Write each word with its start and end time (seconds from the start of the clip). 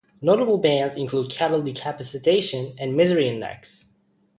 Notable 0.19 0.57
bands 0.57 0.95
include 0.95 1.29
Cattle 1.29 1.61
Decapitation 1.61 2.73
and 2.79 2.97
Misery 2.97 3.29
Index. 3.29 3.85